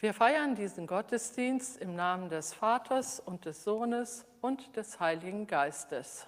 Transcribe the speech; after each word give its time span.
Wir 0.00 0.14
feiern 0.14 0.54
diesen 0.54 0.86
Gottesdienst 0.86 1.78
im 1.78 1.96
Namen 1.96 2.28
des 2.28 2.54
Vaters 2.54 3.18
und 3.18 3.46
des 3.46 3.64
Sohnes 3.64 4.24
und 4.40 4.76
des 4.76 5.00
Heiligen 5.00 5.48
Geistes. 5.48 6.24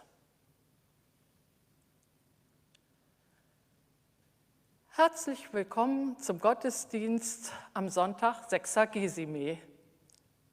Herzlich 4.89 5.53
willkommen 5.53 6.19
zum 6.19 6.41
Gottesdienst 6.41 7.53
am 7.73 7.89
Sonntag 7.89 8.51
Sexagesime. 8.51 9.59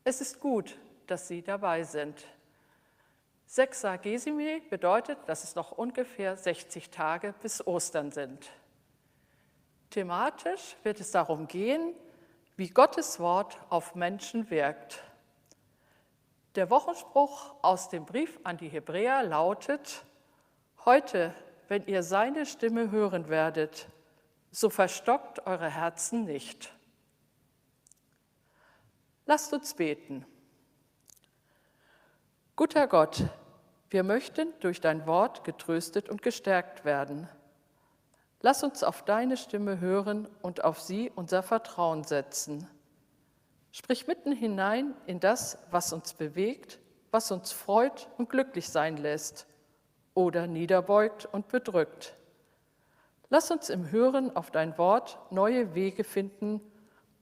Es 0.04 0.22
ist 0.22 0.40
gut, 0.40 0.78
dass 1.08 1.28
Sie 1.28 1.42
dabei 1.42 1.86
sind. 1.86 2.24
Sexagesime 3.48 4.62
bedeutet, 4.70 5.18
dass 5.26 5.44
es 5.44 5.56
noch 5.56 5.72
ungefähr 5.72 6.38
60 6.38 6.92
Tage 6.92 7.34
bis 7.42 7.66
Ostern 7.66 8.12
sind. 8.12 8.52
Thematisch 9.90 10.78
wird 10.84 11.00
es 11.00 11.10
darum 11.10 11.48
gehen, 11.48 11.96
wie 12.58 12.70
Gottes 12.70 13.20
Wort 13.20 13.58
auf 13.70 13.96
Menschen 13.96 14.50
wirkt. 14.50 15.04
Der 16.56 16.70
Wochenspruch 16.72 17.54
aus 17.62 17.90
dem 17.90 18.06
Brief 18.06 18.40
an 18.44 18.58
die 18.58 18.68
Hebräer 18.68 19.24
lautet, 19.24 20.04
Heute, 20.86 21.34
wenn 21.68 21.86
ihr 21.86 22.02
seine 22.02 22.46
Stimme 22.46 22.92
hören 22.92 23.30
werdet, 23.30 23.88
so 24.52 24.70
verstockt 24.70 25.46
eure 25.46 25.70
Herzen 25.70 26.24
nicht. 26.24 26.74
Lasst 29.26 29.54
uns 29.54 29.74
beten. 29.74 30.26
Guter 32.56 32.88
Gott, 32.88 33.26
wir 33.90 34.04
möchten 34.04 34.54
durch 34.62 34.82
dein 34.82 35.06
Wort 35.06 35.44
getröstet 35.44 36.10
und 36.10 36.22
gestärkt 36.22 36.86
werden. 36.86 37.28
Lass 38.42 38.64
uns 38.64 38.84
auf 38.84 39.04
deine 39.04 39.36
Stimme 39.36 39.80
hören 39.80 40.28
und 40.42 40.64
auf 40.64 40.80
sie 40.80 41.12
unser 41.16 41.42
Vertrauen 41.42 42.04
setzen. 42.04 42.68
Sprich 43.72 44.08
mitten 44.08 44.32
hinein 44.32 44.96
in 45.06 45.20
das, 45.20 45.58
was 45.72 45.92
uns 45.92 46.14
bewegt, 46.14 46.80
was 47.12 47.32
uns 47.32 47.52
freut 47.52 48.10
und 48.18 48.30
glücklich 48.30 48.70
sein 48.70 48.98
lässt 48.98 49.48
oder 50.14 50.48
niederbeugt 50.48 51.26
und 51.26 51.48
bedrückt. 51.48 52.16
Lass 53.30 53.52
uns 53.52 53.70
im 53.70 53.92
Hören 53.92 54.36
auf 54.36 54.52
dein 54.52 54.78
Wort 54.78 55.20
neue 55.32 55.76
Wege 55.76 56.04
finden 56.04 56.62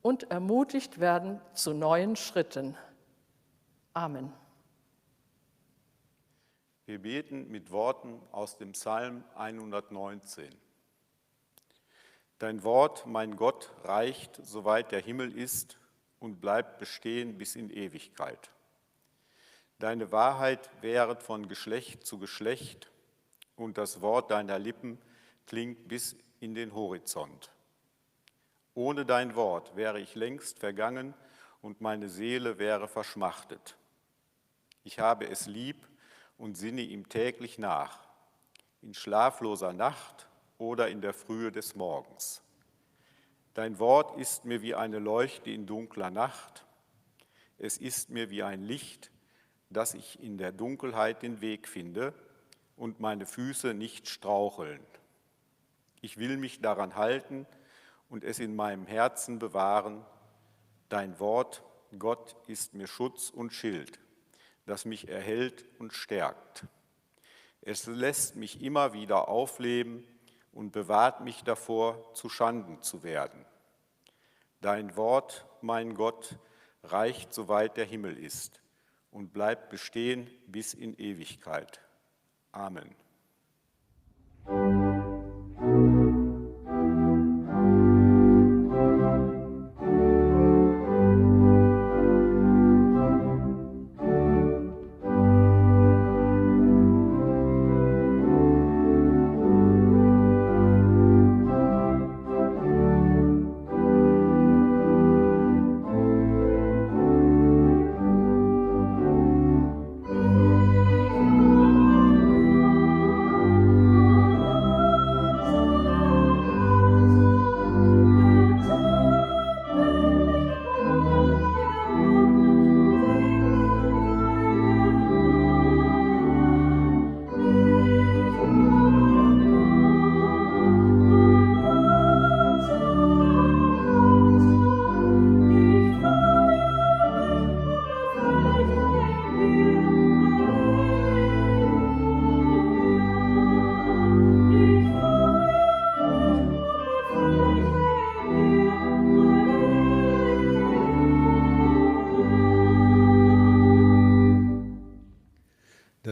und 0.02 0.30
ermutigt 0.30 1.00
werden 1.00 1.42
zu 1.54 1.74
neuen 1.74 2.16
Schritten. 2.16 2.78
Amen. 3.94 4.32
Wir 6.86 7.02
beten 7.02 7.50
mit 7.50 7.72
Worten 7.72 8.22
aus 8.32 8.58
dem 8.58 8.74
Psalm 8.74 9.24
119. 9.36 10.65
Dein 12.40 12.64
Wort, 12.64 13.06
mein 13.06 13.38
Gott, 13.38 13.72
reicht, 13.84 14.40
soweit 14.44 14.92
der 14.92 15.00
Himmel 15.00 15.38
ist 15.38 15.80
und 16.20 16.42
bleibt 16.42 16.80
bestehen 16.80 17.38
bis 17.38 17.56
in 17.56 17.70
Ewigkeit. 17.70 18.52
Deine 19.80 20.12
Wahrheit 20.12 20.70
währet 20.82 21.24
von 21.24 21.48
Geschlecht 21.48 22.06
zu 22.06 22.20
Geschlecht 22.20 22.92
und 23.56 23.78
das 23.78 24.02
Wort 24.02 24.32
deiner 24.32 24.60
Lippen 24.60 25.00
klingt 25.48 25.88
bis 25.88 26.18
in 26.42 26.56
den 26.56 26.74
Horizont. 26.74 27.52
Ohne 28.74 29.06
dein 29.06 29.36
Wort 29.36 29.76
wäre 29.78 30.02
ich 30.02 30.16
längst 30.16 30.60
vergangen 30.60 31.14
und 31.62 31.80
meine 31.80 32.10
Seele 32.10 32.60
wäre 32.60 32.90
verschmachtet. 32.90 33.78
Ich 34.84 35.00
habe 35.00 35.30
es 35.30 35.48
lieb 35.48 35.88
und 36.38 36.56
sinne 36.56 36.82
ihm 36.82 37.08
täglich 37.08 37.58
nach, 37.58 38.08
in 38.82 38.94
schlafloser 38.94 39.72
Nacht 39.72 40.28
oder 40.58 40.90
in 40.90 41.02
der 41.02 41.14
Frühe 41.14 41.52
des 41.52 41.76
Morgens. 41.76 42.42
Dein 43.54 43.80
Wort 43.80 44.18
ist 44.20 44.46
mir 44.46 44.62
wie 44.62 44.76
eine 44.76 45.00
Leuchte 45.00 45.50
in 45.50 45.66
dunkler 45.66 46.12
Nacht. 46.12 46.66
Es 47.58 47.78
ist 47.78 48.10
mir 48.10 48.30
wie 48.30 48.44
ein 48.44 48.64
Licht, 48.64 49.12
dass 49.70 49.94
ich 49.94 50.22
in 50.22 50.38
der 50.38 50.52
Dunkelheit 50.52 51.22
den 51.22 51.42
Weg 51.42 51.68
finde 51.68 52.14
und 52.76 53.00
meine 53.00 53.26
Füße 53.26 53.74
nicht 53.74 54.10
straucheln. 54.10 54.82
Ich 56.02 56.18
will 56.18 56.38
mich 56.38 56.62
daran 56.62 56.96
halten 56.96 57.48
und 58.10 58.24
es 58.24 58.40
in 58.40 58.56
meinem 58.56 58.86
Herzen 58.86 59.40
bewahren. 59.40 60.06
Dein 60.90 61.20
Wort, 61.20 61.64
Gott, 61.98 62.36
ist 62.48 62.74
mir 62.74 62.88
Schutz 62.88 63.30
und 63.30 63.54
Schild, 63.54 64.00
das 64.66 64.86
mich 64.86 65.08
erhält 65.08 65.66
und 65.80 65.94
stärkt. 65.94 66.68
Es 67.62 67.88
lässt 67.88 68.36
mich 68.36 68.62
immer 68.62 68.94
wieder 68.94 69.28
aufleben 69.30 70.06
und 70.56 70.72
bewahrt 70.72 71.22
mich 71.22 71.44
davor, 71.44 72.14
zu 72.16 72.30
Schanden 72.30 72.82
zu 72.82 73.04
werden. 73.04 73.46
Dein 74.62 74.96
Wort, 74.96 75.46
mein 75.62 75.94
Gott, 75.94 76.40
reicht 76.82 77.34
so 77.34 77.48
weit 77.48 77.78
der 77.78 77.86
Himmel 77.86 78.18
ist 78.18 78.62
und 79.12 79.34
bleibt 79.34 79.70
bestehen 79.70 80.32
bis 80.48 80.74
in 80.74 80.98
Ewigkeit. 80.98 81.82
Amen. 82.52 82.96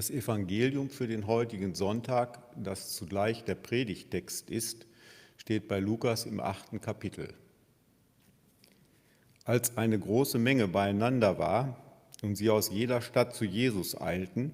Das 0.03 0.09
Evangelium 0.09 0.89
für 0.89 1.07
den 1.07 1.27
heutigen 1.27 1.75
Sonntag, 1.75 2.37
das 2.61 2.93
zugleich 2.93 3.45
der 3.45 3.55
Predigtext 3.55 4.49
ist, 4.49 4.85
steht 5.37 5.69
bei 5.69 5.79
Lukas 5.79 6.25
im 6.25 6.41
achten 6.41 6.81
Kapitel. 6.81 7.33
Als 9.45 9.77
eine 9.77 9.97
große 9.97 10.39
Menge 10.39 10.67
beieinander 10.67 11.39
war 11.39 11.81
und 12.21 12.35
sie 12.35 12.49
aus 12.49 12.69
jeder 12.69 12.99
Stadt 12.99 13.33
zu 13.33 13.45
Jesus 13.45 13.95
eilten, 14.01 14.51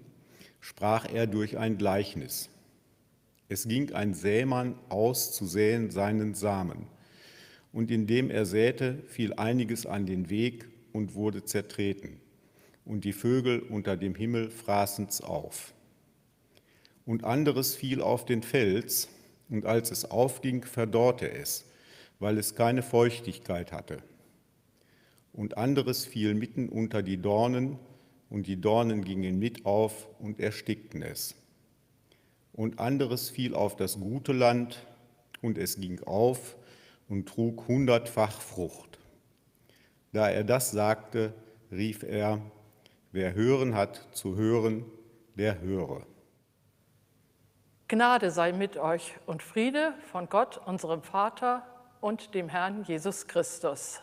sprach 0.59 1.11
er 1.11 1.25
durch 1.25 1.57
ein 1.57 1.79
Gleichnis. 1.79 2.51
Es 3.47 3.67
ging 3.67 3.91
ein 3.93 4.13
Sämann 4.13 4.75
aus 4.89 5.33
zu 5.33 5.47
säen 5.47 5.89
seinen 5.89 6.35
Samen, 6.35 6.85
und 7.73 7.89
indem 7.89 8.29
er 8.29 8.45
säte, 8.45 9.01
fiel 9.07 9.33
einiges 9.33 9.87
an 9.87 10.05
den 10.05 10.29
Weg 10.29 10.67
und 10.93 11.15
wurde 11.15 11.43
zertreten 11.43 12.21
und 12.89 13.05
die 13.05 13.13
Vögel 13.13 13.59
unter 13.59 13.95
dem 13.95 14.15
Himmel 14.15 14.49
fraßen's 14.49 15.21
auf. 15.21 15.75
Und 17.05 17.23
anderes 17.23 17.75
fiel 17.75 18.01
auf 18.01 18.25
den 18.25 18.41
Fels, 18.41 19.09
und 19.47 19.67
als 19.67 19.91
es 19.91 20.09
aufging, 20.09 20.63
verdorrte 20.63 21.31
es, 21.31 21.65
weil 22.17 22.39
es 22.39 22.55
keine 22.55 22.81
Feuchtigkeit 22.81 23.71
hatte. 23.71 23.99
Und 25.33 25.55
anderes 25.55 26.03
fiel 26.05 26.33
mitten 26.33 26.67
unter 26.67 27.03
die 27.03 27.17
Dornen, 27.17 27.77
und 28.27 28.47
die 28.47 28.59
Dornen 28.59 29.05
gingen 29.05 29.37
mit 29.37 29.67
auf 29.67 30.07
und 30.19 30.39
erstickten 30.39 31.03
es. 31.03 31.35
Und 32.53 32.79
anderes 32.79 33.29
fiel 33.29 33.53
auf 33.53 33.75
das 33.75 33.99
gute 33.99 34.33
Land, 34.33 34.83
und 35.41 35.59
es 35.59 35.79
ging 35.79 36.01
auf 36.05 36.57
und 37.07 37.29
trug 37.29 37.67
hundertfach 37.67 38.41
Frucht. 38.41 38.97
Da 40.11 40.27
er 40.27 40.43
das 40.43 40.71
sagte, 40.71 41.35
rief 41.71 42.01
er, 42.01 42.41
Wer 43.11 43.33
hören 43.33 43.75
hat 43.75 44.07
zu 44.11 44.35
hören, 44.35 44.85
der 45.35 45.61
höre. 45.61 46.05
Gnade 47.87 48.29
sei 48.29 48.51
mit 48.51 48.77
euch 48.77 49.15
und 49.25 49.41
Friede 49.41 49.95
von 50.11 50.29
Gott, 50.29 50.61
unserem 50.63 51.01
Vater 51.01 51.65
und 52.01 52.35
dem 52.35 52.49
Herrn 52.49 52.83
Jesus 52.83 53.25
Christus. 53.25 53.99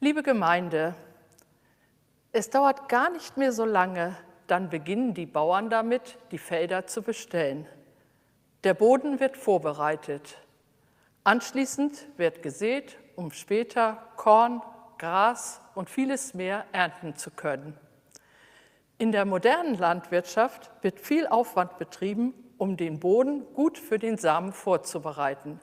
Liebe 0.00 0.24
Gemeinde, 0.24 0.96
es 2.32 2.50
dauert 2.50 2.88
gar 2.88 3.08
nicht 3.10 3.36
mehr 3.36 3.52
so 3.52 3.64
lange, 3.64 4.16
dann 4.48 4.68
beginnen 4.68 5.14
die 5.14 5.26
Bauern 5.26 5.70
damit, 5.70 6.18
die 6.32 6.38
Felder 6.38 6.88
zu 6.88 7.02
bestellen. 7.02 7.68
Der 8.64 8.74
Boden 8.74 9.20
wird 9.20 9.36
vorbereitet. 9.36 10.38
Anschließend 11.22 12.04
wird 12.16 12.42
gesät, 12.42 12.98
um 13.14 13.30
später 13.30 14.08
Korn, 14.16 14.60
Gras 15.02 15.60
und 15.74 15.90
vieles 15.90 16.32
mehr 16.32 16.64
ernten 16.70 17.16
zu 17.16 17.32
können. 17.32 17.76
In 18.98 19.10
der 19.10 19.24
modernen 19.24 19.76
Landwirtschaft 19.76 20.70
wird 20.80 21.00
viel 21.00 21.26
Aufwand 21.26 21.76
betrieben, 21.76 22.32
um 22.56 22.76
den 22.76 23.00
Boden 23.00 23.44
gut 23.52 23.78
für 23.78 23.98
den 23.98 24.16
Samen 24.16 24.52
vorzubereiten. 24.52 25.58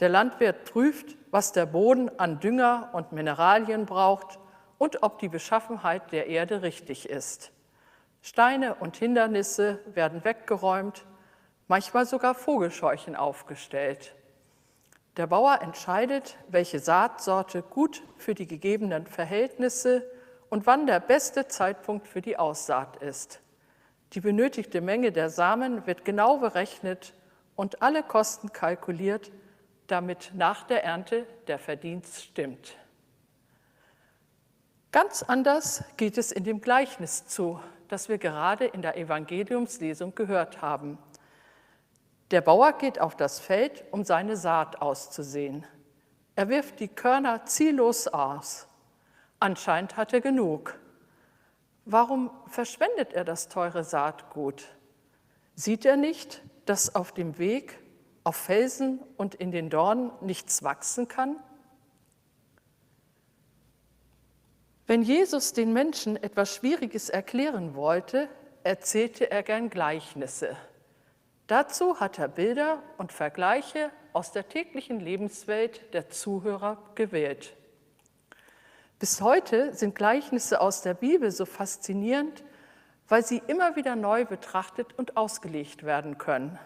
Der 0.00 0.10
Landwirt 0.10 0.70
prüft, 0.70 1.16
was 1.30 1.52
der 1.52 1.64
Boden 1.64 2.10
an 2.18 2.40
Dünger 2.40 2.90
und 2.92 3.12
Mineralien 3.12 3.86
braucht 3.86 4.38
und 4.76 5.02
ob 5.02 5.18
die 5.18 5.30
Beschaffenheit 5.30 6.12
der 6.12 6.26
Erde 6.26 6.60
richtig 6.60 7.08
ist. 7.08 7.52
Steine 8.20 8.74
und 8.74 8.98
Hindernisse 8.98 9.78
werden 9.86 10.26
weggeräumt, 10.26 11.06
manchmal 11.68 12.04
sogar 12.04 12.34
Vogelscheuchen 12.34 13.16
aufgestellt. 13.16 14.14
Der 15.18 15.26
Bauer 15.26 15.60
entscheidet, 15.60 16.38
welche 16.48 16.78
Saatsorte 16.78 17.62
gut 17.62 18.02
für 18.16 18.34
die 18.34 18.46
gegebenen 18.46 19.06
Verhältnisse 19.06 20.10
und 20.48 20.66
wann 20.66 20.86
der 20.86 21.00
beste 21.00 21.48
Zeitpunkt 21.48 22.06
für 22.06 22.22
die 22.22 22.38
Aussaat 22.38 22.96
ist. 23.02 23.40
Die 24.14 24.20
benötigte 24.20 24.80
Menge 24.80 25.12
der 25.12 25.28
Samen 25.28 25.86
wird 25.86 26.06
genau 26.06 26.38
berechnet 26.38 27.14
und 27.56 27.82
alle 27.82 28.02
Kosten 28.02 28.52
kalkuliert, 28.52 29.30
damit 29.86 30.32
nach 30.34 30.62
der 30.64 30.84
Ernte 30.84 31.26
der 31.46 31.58
Verdienst 31.58 32.22
stimmt. 32.22 32.76
Ganz 34.92 35.22
anders 35.22 35.84
geht 35.96 36.16
es 36.16 36.32
in 36.32 36.44
dem 36.44 36.60
Gleichnis 36.60 37.26
zu, 37.26 37.60
das 37.88 38.08
wir 38.08 38.18
gerade 38.18 38.64
in 38.64 38.80
der 38.80 38.96
Evangeliumslesung 38.96 40.14
gehört 40.14 40.62
haben. 40.62 40.98
Der 42.32 42.40
Bauer 42.40 42.72
geht 42.72 42.98
auf 42.98 43.14
das 43.14 43.40
Feld, 43.40 43.84
um 43.90 44.04
seine 44.04 44.38
Saat 44.38 44.80
auszusehen. 44.80 45.66
Er 46.34 46.48
wirft 46.48 46.80
die 46.80 46.88
Körner 46.88 47.44
ziellos 47.44 48.08
aus. 48.08 48.66
Anscheinend 49.38 49.98
hat 49.98 50.14
er 50.14 50.22
genug. 50.22 50.78
Warum 51.84 52.30
verschwendet 52.46 53.12
er 53.12 53.24
das 53.24 53.48
teure 53.48 53.84
Saatgut? 53.84 54.64
Sieht 55.56 55.84
er 55.84 55.98
nicht, 55.98 56.40
dass 56.64 56.94
auf 56.94 57.12
dem 57.12 57.36
Weg, 57.36 57.78
auf 58.24 58.36
Felsen 58.36 59.00
und 59.18 59.34
in 59.34 59.50
den 59.50 59.68
Dornen 59.68 60.10
nichts 60.22 60.62
wachsen 60.62 61.08
kann? 61.08 61.36
Wenn 64.86 65.02
Jesus 65.02 65.52
den 65.52 65.74
Menschen 65.74 66.16
etwas 66.16 66.54
Schwieriges 66.54 67.10
erklären 67.10 67.74
wollte, 67.74 68.30
erzählte 68.62 69.30
er 69.30 69.42
gern 69.42 69.68
Gleichnisse. 69.68 70.56
Dazu 71.52 72.00
hat 72.00 72.18
er 72.18 72.28
Bilder 72.28 72.82
und 72.96 73.12
Vergleiche 73.12 73.90
aus 74.14 74.32
der 74.32 74.48
täglichen 74.48 75.00
Lebenswelt 75.00 75.92
der 75.92 76.08
Zuhörer 76.08 76.78
gewählt. 76.94 77.54
Bis 78.98 79.20
heute 79.20 79.74
sind 79.74 79.94
Gleichnisse 79.94 80.62
aus 80.62 80.80
der 80.80 80.94
Bibel 80.94 81.30
so 81.30 81.44
faszinierend, 81.44 82.42
weil 83.06 83.22
sie 83.22 83.42
immer 83.48 83.76
wieder 83.76 83.96
neu 83.96 84.24
betrachtet 84.24 84.94
und 84.98 85.18
ausgelegt 85.18 85.82
werden 85.82 86.16
können. 86.16 86.58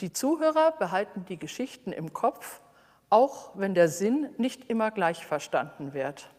Die 0.00 0.10
Zuhörer 0.10 0.72
behalten 0.72 1.26
die 1.26 1.38
Geschichten 1.38 1.92
im 1.92 2.14
Kopf, 2.14 2.62
auch 3.10 3.50
wenn 3.56 3.74
der 3.74 3.88
Sinn 3.88 4.30
nicht 4.38 4.70
immer 4.70 4.90
gleich 4.90 5.26
verstanden 5.26 5.92
wird. 5.92 6.30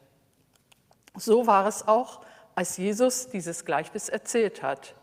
So 1.15 1.45
war 1.45 1.67
es 1.67 1.87
auch, 1.87 2.25
als 2.55 2.77
Jesus 2.77 3.27
dieses 3.29 3.63
Gleichnis 3.63 4.09
erzählt 4.09 4.63
hat. 4.63 4.95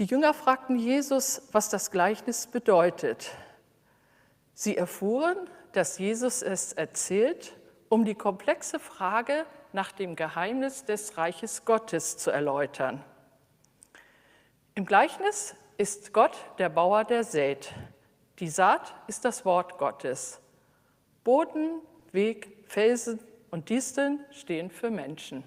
Die 0.00 0.06
Jünger 0.06 0.32
fragten 0.32 0.78
Jesus, 0.78 1.42
was 1.52 1.68
das 1.68 1.90
Gleichnis 1.90 2.46
bedeutet. 2.46 3.32
Sie 4.54 4.74
erfuhren, 4.74 5.36
dass 5.72 5.98
Jesus 5.98 6.40
es 6.40 6.72
erzählt, 6.72 7.54
um 7.90 8.06
die 8.06 8.14
komplexe 8.14 8.80
Frage 8.80 9.44
nach 9.74 9.92
dem 9.92 10.16
Geheimnis 10.16 10.86
des 10.86 11.18
Reiches 11.18 11.66
Gottes 11.66 12.16
zu 12.16 12.30
erläutern. 12.30 13.04
Im 14.74 14.86
Gleichnis 14.86 15.54
ist 15.76 16.14
Gott 16.14 16.46
der 16.56 16.70
Bauer, 16.70 17.04
der 17.04 17.22
sät. 17.22 17.74
Die 18.38 18.48
Saat 18.48 18.94
ist 19.06 19.26
das 19.26 19.44
Wort 19.44 19.76
Gottes. 19.76 20.40
Boden, 21.24 21.82
Weg, 22.10 22.64
Felsen 22.68 23.20
und 23.50 23.68
Disteln 23.68 24.24
stehen 24.30 24.70
für 24.70 24.88
Menschen. 24.90 25.44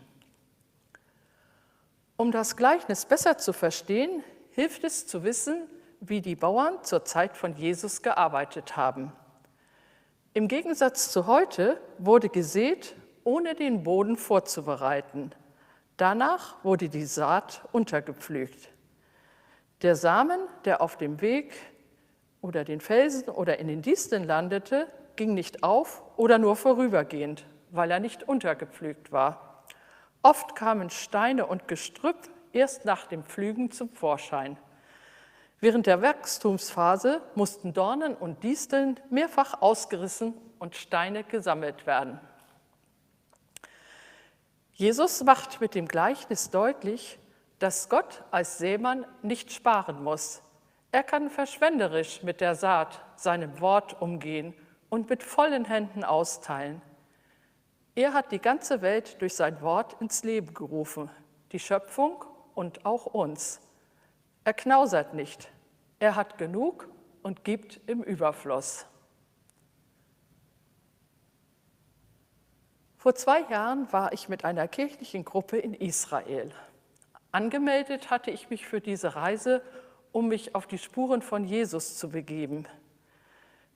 Um 2.17 2.31
das 2.31 2.55
Gleichnis 2.55 3.05
besser 3.05 3.39
zu 3.39 3.51
verstehen, 3.51 4.23
hilft 4.53 4.83
es 4.83 5.07
zu 5.07 5.23
wissen, 5.23 5.67
wie 5.99 6.21
die 6.21 6.35
Bauern 6.35 6.83
zur 6.83 7.05
Zeit 7.05 7.35
von 7.37 7.55
Jesus 7.55 8.01
gearbeitet 8.01 8.77
haben. 8.77 9.11
Im 10.33 10.47
Gegensatz 10.47 11.11
zu 11.11 11.27
heute 11.27 11.79
wurde 11.97 12.29
gesät, 12.29 12.95
ohne 13.23 13.55
den 13.55 13.83
Boden 13.83 14.17
vorzubereiten. 14.17 15.31
Danach 15.97 16.63
wurde 16.63 16.89
die 16.89 17.05
Saat 17.05 17.61
untergepflügt. 17.71 18.69
Der 19.81 19.95
Samen, 19.95 20.39
der 20.65 20.81
auf 20.81 20.97
dem 20.97 21.21
Weg 21.21 21.53
oder 22.41 22.63
den 22.63 22.81
Felsen 22.81 23.29
oder 23.29 23.59
in 23.59 23.67
den 23.67 23.81
Disteln 23.81 24.23
landete, 24.23 24.87
ging 25.15 25.33
nicht 25.33 25.63
auf 25.63 26.03
oder 26.17 26.37
nur 26.37 26.55
vorübergehend, 26.55 27.45
weil 27.71 27.91
er 27.91 27.99
nicht 27.99 28.23
untergepflügt 28.23 29.11
war. 29.11 29.65
Oft 30.21 30.55
kamen 30.55 30.89
Steine 30.89 31.45
und 31.45 31.67
Gestrüpp 31.67 32.29
erst 32.53 32.85
nach 32.85 33.07
dem 33.07 33.23
Pflügen 33.23 33.71
zum 33.71 33.89
Vorschein. 33.89 34.57
Während 35.59 35.87
der 35.87 36.01
Wachstumsphase 36.01 37.21
mussten 37.35 37.73
Dornen 37.73 38.15
und 38.15 38.43
Disteln 38.43 38.99
mehrfach 39.09 39.61
ausgerissen 39.61 40.33
und 40.59 40.75
Steine 40.75 41.23
gesammelt 41.23 41.85
werden. 41.85 42.19
Jesus 44.73 45.23
macht 45.23 45.61
mit 45.61 45.75
dem 45.75 45.87
Gleichnis 45.87 46.49
deutlich, 46.49 47.19
dass 47.59 47.87
Gott 47.89 48.23
als 48.31 48.57
Seemann 48.57 49.05
nicht 49.21 49.53
sparen 49.53 50.03
muss. 50.03 50.41
Er 50.91 51.03
kann 51.03 51.29
verschwenderisch 51.29 52.23
mit 52.23 52.41
der 52.41 52.55
Saat, 52.55 53.01
seinem 53.15 53.59
Wort 53.61 54.01
umgehen 54.01 54.53
und 54.89 55.09
mit 55.09 55.23
vollen 55.23 55.65
Händen 55.65 56.03
austeilen. 56.03 56.81
Er 57.95 58.13
hat 58.13 58.31
die 58.31 58.39
ganze 58.39 58.81
Welt 58.81 59.21
durch 59.21 59.35
sein 59.35 59.61
Wort 59.61 59.95
ins 60.01 60.23
Leben 60.23 60.53
gerufen, 60.53 61.09
die 61.51 61.59
Schöpfung 61.59 62.25
und 62.55 62.85
auch 62.85 63.05
uns. 63.05 63.59
Er 64.43 64.53
knausert 64.53 65.13
nicht, 65.13 65.49
er 65.99 66.15
hat 66.15 66.37
genug 66.37 66.87
und 67.21 67.43
gibt 67.43 67.79
im 67.87 68.03
Überfluss. 68.03 68.85
Vor 72.97 73.15
zwei 73.15 73.41
Jahren 73.41 73.91
war 73.91 74.13
ich 74.13 74.29
mit 74.29 74.45
einer 74.45 74.67
kirchlichen 74.67 75.25
Gruppe 75.25 75.57
in 75.57 75.73
Israel. 75.73 76.51
Angemeldet 77.33 78.09
hatte 78.09 78.31
ich 78.31 78.49
mich 78.49 78.65
für 78.65 78.79
diese 78.79 79.15
Reise, 79.15 79.61
um 80.11 80.27
mich 80.27 80.55
auf 80.55 80.67
die 80.67 80.77
Spuren 80.77 81.21
von 81.21 81.45
Jesus 81.45 81.97
zu 81.97 82.09
begeben. 82.09 82.65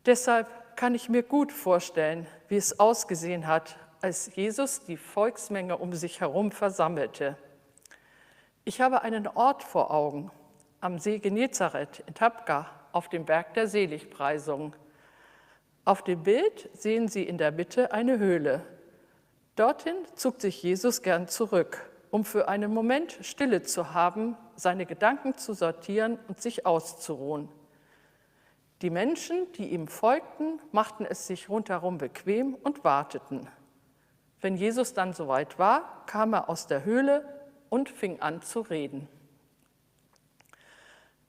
Deshalb 0.05 0.47
kann 0.77 0.95
ich 0.95 1.09
mir 1.09 1.23
gut 1.23 1.51
vorstellen, 1.51 2.27
wie 2.47 2.55
es 2.55 2.79
ausgesehen 2.79 3.47
hat, 3.47 3.75
als 4.01 4.33
Jesus 4.35 4.85
die 4.85 4.95
Volksmenge 4.95 5.77
um 5.77 5.93
sich 5.93 6.21
herum 6.21 6.51
versammelte. 6.51 7.35
Ich 8.67 8.81
habe 8.81 9.01
einen 9.01 9.27
Ort 9.27 9.63
vor 9.63 9.91
Augen, 9.91 10.29
am 10.81 10.99
See 10.99 11.19
Genezareth 11.19 12.03
in 12.05 12.13
Tabqa, 12.13 12.69
auf 12.91 13.07
dem 13.07 13.23
Berg 13.23 13.53
der 13.53 13.65
Seligpreisung. 13.69 14.75
Auf 15.85 16.03
dem 16.03 16.23
Bild 16.23 16.69
sehen 16.73 17.07
Sie 17.07 17.23
in 17.23 17.37
der 17.37 17.53
Mitte 17.53 17.93
eine 17.93 18.19
Höhle. 18.19 18.65
Dorthin 19.55 19.95
zog 20.15 20.41
sich 20.41 20.61
Jesus 20.61 21.01
gern 21.01 21.29
zurück, 21.29 21.89
um 22.11 22.25
für 22.25 22.49
einen 22.49 22.73
Moment 22.73 23.17
Stille 23.21 23.61
zu 23.61 23.93
haben, 23.93 24.35
seine 24.57 24.85
Gedanken 24.85 25.37
zu 25.37 25.53
sortieren 25.53 26.19
und 26.27 26.41
sich 26.41 26.65
auszuruhen. 26.65 27.47
Die 28.81 28.89
Menschen, 28.89 29.49
die 29.53 29.69
ihm 29.69 29.87
folgten, 29.87 30.59
machten 30.73 31.05
es 31.05 31.25
sich 31.25 31.47
rundherum 31.47 31.99
bequem 31.99 32.53
und 32.53 32.83
warteten. 32.83 33.47
Wenn 34.41 34.57
Jesus 34.57 34.93
dann 34.93 35.13
soweit 35.13 35.57
war, 35.57 36.05
kam 36.05 36.33
er 36.33 36.49
aus 36.49 36.67
der 36.67 36.83
Höhle 36.83 37.36
und 37.69 37.89
fing 37.89 38.21
an 38.21 38.41
zu 38.41 38.61
reden. 38.61 39.07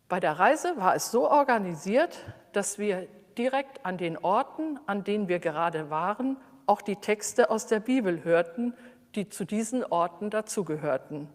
Bei 0.09 0.21
der 0.21 0.39
Reise 0.39 0.77
war 0.77 0.95
es 0.95 1.11
so 1.11 1.31
organisiert, 1.31 2.19
dass 2.53 2.79
wir 2.79 3.07
direkt 3.37 3.85
an 3.85 3.99
den 3.99 4.17
Orten, 4.17 4.81
an 4.87 5.05
denen 5.05 5.29
wir 5.29 5.39
gerade 5.39 5.91
waren, 5.91 6.37
auch 6.67 6.83
die 6.83 6.97
Texte 6.97 7.51
aus 7.51 7.67
der 7.67 7.81
Bibel 7.81 8.25
hörten, 8.25 8.75
die 9.15 9.29
zu 9.29 9.45
diesen 9.45 9.85
Orten 9.85 10.31
dazugehörten. 10.31 11.29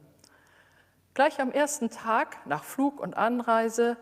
Gleich 1.13 1.39
am 1.39 1.51
ersten 1.51 1.89
Tag 1.89 2.45
nach 2.45 2.63
Flug 2.63 2.99
und 2.99 3.15
Anreise 3.15 3.97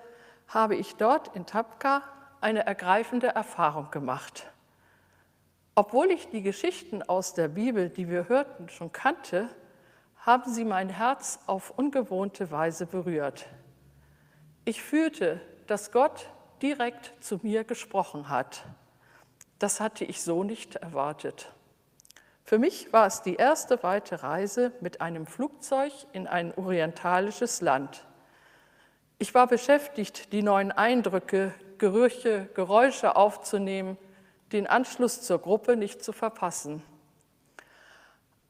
habe 0.48 0.76
ich 0.76 0.96
dort 0.96 1.36
in 1.36 1.46
Tapka 1.46 2.04
eine 2.40 2.66
ergreifende 2.66 3.28
Erfahrung 3.28 3.92
gemacht. 3.92 4.50
Obwohl 5.76 6.12
ich 6.12 6.30
die 6.30 6.42
Geschichten 6.42 7.02
aus 7.04 7.34
der 7.34 7.48
Bibel, 7.48 7.90
die 7.90 8.10
wir 8.10 8.28
hörten, 8.28 8.70
schon 8.70 8.92
kannte, 8.92 9.50
haben 10.22 10.52
sie 10.52 10.66
mein 10.66 10.90
Herz 10.90 11.40
auf 11.48 11.72
ungewohnte 11.76 12.52
Weise 12.52 12.86
berührt. 12.86 13.48
Ich 14.66 14.82
fühlte, 14.82 15.42
dass 15.68 15.92
Gott 15.92 16.30
direkt 16.62 17.14
zu 17.24 17.40
mir 17.42 17.64
gesprochen 17.64 18.30
hat. 18.30 18.64
Das 19.58 19.80
hatte 19.80 20.06
ich 20.06 20.22
so 20.22 20.44
nicht 20.44 20.76
erwartet. 20.76 21.52
Für 22.44 22.60
mich 22.60 22.94
war 22.94 23.08
es 23.08 23.22
die 23.22 23.36
erste 23.36 23.82
weite 23.82 24.24
Reise 24.24 24.72
mit 24.82 25.02
einem 25.02 25.26
Flugzeug 25.26 25.92
in 26.14 26.28
ein 26.28 26.54
orientalisches 26.56 27.62
Land. 27.62 28.06
Ich 29.18 29.34
war 29.34 29.48
beschäftigt, 29.48 30.34
die 30.34 30.44
neuen 30.44 30.72
Eindrücke, 30.72 31.54
Gerüche, 31.78 32.50
Geräusche 32.54 33.16
aufzunehmen, 33.16 33.98
den 34.52 34.68
Anschluss 34.68 35.22
zur 35.22 35.40
Gruppe 35.40 35.78
nicht 35.78 36.04
zu 36.04 36.12
verpassen. 36.12 36.84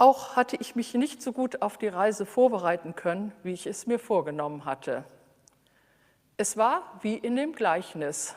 Auch 0.01 0.35
hatte 0.35 0.57
ich 0.59 0.75
mich 0.75 0.95
nicht 0.95 1.21
so 1.21 1.31
gut 1.31 1.61
auf 1.61 1.77
die 1.77 1.87
Reise 1.87 2.25
vorbereiten 2.25 2.95
können, 2.95 3.33
wie 3.43 3.53
ich 3.53 3.67
es 3.67 3.85
mir 3.85 3.99
vorgenommen 3.99 4.65
hatte. 4.65 5.03
Es 6.37 6.57
war 6.57 6.81
wie 7.01 7.13
in 7.13 7.35
dem 7.35 7.53
Gleichnis. 7.53 8.35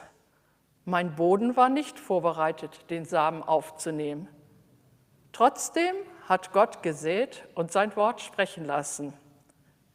Mein 0.85 1.17
Boden 1.17 1.57
war 1.57 1.71
nicht 1.71 1.99
vorbereitet, 1.99 2.91
den 2.91 3.07
Samen 3.07 3.43
aufzunehmen. 3.43 4.29
Trotzdem 5.33 5.95
hat 6.29 6.53
Gott 6.53 6.83
gesät 6.83 7.49
und 7.55 7.73
sein 7.73 7.97
Wort 7.97 8.21
sprechen 8.21 8.67
lassen. 8.67 9.15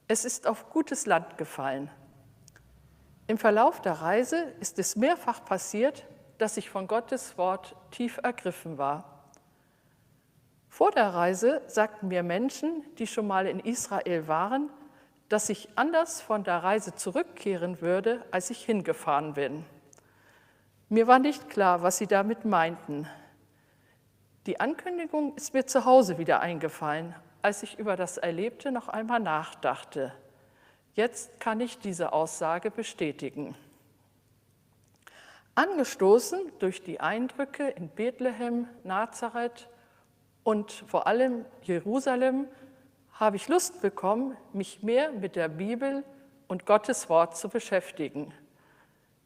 Es 0.07 0.25
ist 0.25 0.47
auf 0.47 0.71
gutes 0.71 1.05
Land 1.05 1.37
gefallen. 1.37 1.91
Im 3.27 3.37
Verlauf 3.37 3.79
der 3.79 4.01
Reise 4.01 4.37
ist 4.59 4.79
es 4.79 4.95
mehrfach 4.95 5.45
passiert, 5.45 6.07
dass 6.39 6.57
ich 6.57 6.71
von 6.71 6.87
Gottes 6.87 7.37
Wort 7.37 7.75
tief 7.91 8.19
ergriffen 8.23 8.79
war. 8.79 9.18
Vor 10.69 10.91
der 10.91 11.13
Reise 11.13 11.61
sagten 11.67 12.07
mir 12.07 12.23
Menschen, 12.23 12.83
die 12.97 13.07
schon 13.07 13.27
mal 13.27 13.47
in 13.47 13.59
Israel 13.59 14.27
waren, 14.27 14.69
dass 15.27 15.49
ich 15.49 15.69
anders 15.75 16.21
von 16.21 16.43
der 16.43 16.63
Reise 16.63 16.95
zurückkehren 16.95 17.81
würde, 17.81 18.23
als 18.31 18.49
ich 18.49 18.63
hingefahren 18.63 19.33
bin. 19.33 19.65
Mir 20.87 21.05
war 21.05 21.19
nicht 21.19 21.49
klar, 21.49 21.83
was 21.83 21.97
sie 21.97 22.07
damit 22.07 22.45
meinten. 22.45 23.07
Die 24.45 24.59
Ankündigung 24.59 25.35
ist 25.35 25.53
mir 25.53 25.67
zu 25.67 25.85
Hause 25.85 26.17
wieder 26.17 26.39
eingefallen, 26.39 27.13
als 27.41 27.61
ich 27.61 27.77
über 27.77 27.95
das 27.95 28.17
Erlebte 28.17 28.71
noch 28.71 28.87
einmal 28.87 29.19
nachdachte. 29.19 30.13
Jetzt 30.95 31.39
kann 31.39 31.61
ich 31.61 31.77
diese 31.77 32.13
Aussage 32.13 32.71
bestätigen. 32.71 33.55
Angestoßen 35.53 36.39
durch 36.59 36.83
die 36.83 36.99
Eindrücke 36.99 37.67
in 37.67 37.89
Bethlehem, 37.89 38.67
Nazareth 38.83 39.67
und 40.49 40.71
vor 40.87 41.05
allem 41.05 41.45
Jerusalem 41.61 42.47
habe 43.13 43.35
ich 43.35 43.47
Lust 43.49 43.83
bekommen, 43.83 44.35
mich 44.51 44.81
mehr 44.81 45.11
mit 45.11 45.35
der 45.35 45.47
Bibel 45.47 46.03
und 46.47 46.65
Gottes 46.65 47.07
Wort 47.07 47.37
zu 47.37 47.49
beschäftigen. 47.49 48.33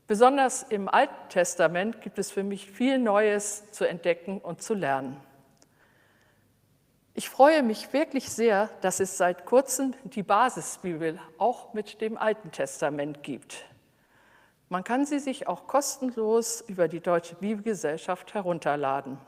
Besonders 0.06 0.63
im 0.63 0.89
Alten 0.89 1.30
Testament 1.30 2.01
gibt 2.01 2.20
es 2.20 2.30
für 2.30 2.44
mich 2.44 2.70
viel 2.70 3.00
Neues 3.00 3.72
zu 3.72 3.88
entdecken 3.88 4.42
und 4.42 4.62
zu 4.62 4.74
lernen. 4.74 5.15
Ich 7.13 7.30
freue 7.30 7.63
mich 7.63 7.94
wirklich 7.94 8.30
sehr, 8.30 8.70
dass 8.82 9.00
es 9.00 9.18
seit 9.18 9.46
kurzem 9.46 9.94
die 10.03 10.24
Basisbibel 10.24 11.22
auch 11.38 11.74
mit 11.74 12.01
dem 12.01 12.18
Alten 12.18 12.51
Testament 12.51 13.24
gibt. 13.24 13.63
Man 14.68 14.84
kann 14.84 15.06
sie 15.06 15.20
sich 15.20 15.48
auch 15.48 15.68
kostenlos 15.68 16.60
über 16.60 16.89
die 16.89 17.00
Deutsche 17.00 17.36
Bibelgesellschaft 17.36 18.34
herunterladen. 18.34 19.20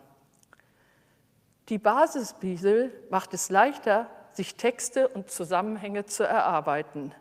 Die 1.70 1.80
Basisbibel 1.80 2.94
macht 3.10 3.34
es 3.34 3.50
leichter, 3.50 4.08
sich 4.34 4.56
Texte 4.56 5.08
und 5.08 5.32
Zusammenhänge 5.32 6.06
zu 6.06 6.24
erarbeiten. 6.24 7.14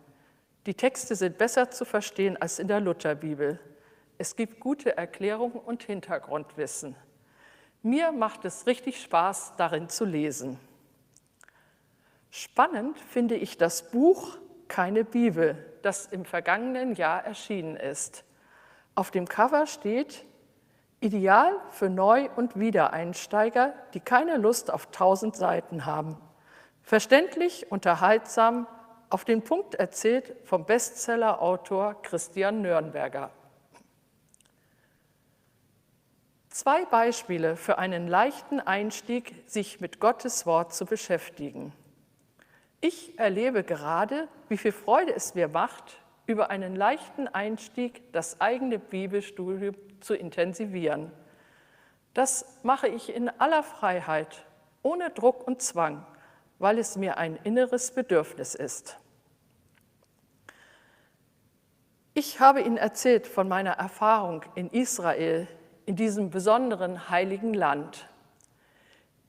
Die 0.67 0.75
Texte 0.75 1.15
sind 1.15 1.39
besser 1.39 1.71
zu 1.71 1.85
verstehen 1.85 2.37
als 2.41 2.59
in 2.59 2.69
der 2.69 2.81
Lutherbibel. 2.81 3.59
Es 4.19 4.37
gibt 4.37 4.61
gute 4.61 4.97
Erklärungen 4.97 5.57
und 5.57 5.83
Hintergrundwissen. 5.83 6.95
Mir 7.83 8.13
macht 8.13 8.45
es 8.45 8.67
richtig 8.67 9.01
Spaß, 9.01 9.55
darin 9.57 9.89
zu 9.89 10.05
lesen. 10.05 10.59
Spannend 12.31 12.99
finde 12.99 13.37
ich 13.37 13.57
das 13.57 13.91
Buch 13.91 14.39
Keine 14.69 15.05
Bibel, 15.05 15.65
das 15.83 16.07
im 16.07 16.25
vergangenen 16.25 16.95
Jahr 16.95 17.25
erschienen 17.25 17.77
ist. 17.77 18.25
Auf 18.95 19.11
dem 19.11 19.29
Cover 19.29 19.67
steht, 19.67 20.25
ideal 21.05 21.55
für 21.71 21.91
Neu- 21.91 22.29
und 22.35 22.59
Wiedereinsteiger, 22.59 23.75
die 23.93 24.01
keine 24.01 24.39
Lust 24.39 24.73
auf 24.73 24.87
tausend 24.87 25.37
Seiten 25.37 25.85
haben. 25.85 26.17
Verständlich, 26.83 27.71
unterhaltsam, 27.71 28.67
auf 29.11 29.25
den 29.25 29.43
Punkt 29.43 29.75
erzählt 29.75 30.35
vom 30.45 30.65
Bestsellerautor 30.65 32.03
Christian 32.03 32.63
Nürnberger. 32.63 33.31
Zwei 36.49 36.85
Beispiele 36.85 37.57
für 37.57 37.79
einen 37.79 38.09
leichten 38.09 38.61
Einstieg, 38.61 39.45
sich 39.47 39.81
mit 39.81 40.01
Gottes 40.01 40.47
Wort 40.47 40.73
zu 40.73 40.87
beschäftigen. 40.87 41.73
Ich 42.81 43.19
erlebe 43.19 43.65
gerade, 43.65 44.29
wie 44.49 44.57
viel 44.57 44.73
Freude 44.73 45.15
es 45.15 45.35
mir 45.35 45.49
macht, 45.49 46.01
über 46.27 46.51
einen 46.51 46.77
leichten 46.77 47.29
Einstieg 47.29 48.13
das 48.13 48.41
eigene 48.41 48.79
Bibelstudium 48.79 49.75
zu 50.05 50.15
intensivieren. 50.15 51.11
Das 52.13 52.61
mache 52.63 52.89
ich 52.89 53.15
in 53.15 53.29
aller 53.29 53.63
Freiheit, 53.63 54.47
ohne 54.83 55.11
Druck 55.11 55.47
und 55.47 55.63
Zwang 55.63 56.07
weil 56.59 56.79
es 56.79 56.97
mir 56.97 57.19
ein 57.19 57.39
inneres 57.45 57.91
Bedürfnis 57.91 58.55
ist. 58.55 58.99
Ich 62.15 62.39
habe 62.39 62.61
Ihnen 62.61 62.77
erzählt 62.77 63.27
von 63.27 63.49
meiner 63.49 63.73
Erfahrung 63.73 64.45
in 64.55 64.71
Israel, 64.71 65.49
in 65.85 65.97
diesem 65.97 66.31
besonderen 66.31 67.11
heiligen 67.11 67.55
Land. 67.55 68.09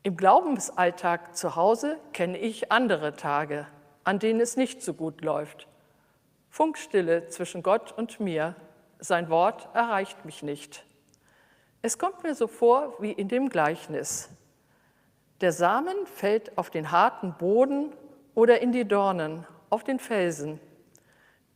Im 0.03 0.15
Glaubensalltag 0.15 1.35
zu 1.35 1.55
Hause 1.55 1.97
kenne 2.13 2.37
ich 2.37 2.71
andere 2.71 3.15
Tage, 3.15 3.67
an 4.03 4.19
denen 4.19 4.39
es 4.39 4.55
nicht 4.55 4.83
so 4.83 4.93
gut 4.93 5.21
läuft. 5.21 5.67
Funkstille 6.49 7.27
zwischen 7.27 7.63
Gott 7.63 7.91
und 7.91 8.19
mir, 8.19 8.55
sein 9.05 9.29
Wort 9.29 9.69
erreicht 9.73 10.25
mich 10.25 10.43
nicht. 10.43 10.85
Es 11.81 11.97
kommt 11.97 12.23
mir 12.23 12.35
so 12.35 12.47
vor 12.47 12.95
wie 12.99 13.11
in 13.11 13.27
dem 13.27 13.49
Gleichnis. 13.49 14.29
Der 15.41 15.51
Samen 15.51 16.07
fällt 16.07 16.57
auf 16.57 16.69
den 16.69 16.91
harten 16.91 17.33
Boden 17.37 17.93
oder 18.33 18.61
in 18.61 18.71
die 18.71 18.87
Dornen, 18.87 19.45
auf 19.69 19.83
den 19.83 19.99
Felsen. 19.99 20.59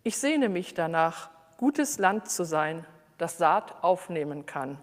Ich 0.04 0.18
sehne 0.18 0.50
mich 0.50 0.74
danach, 0.74 1.30
gutes 1.58 1.98
Land 1.98 2.30
zu 2.30 2.44
sein, 2.44 2.86
das 3.18 3.38
Saat 3.38 3.84
aufnehmen 3.84 4.46
kann. 4.46 4.78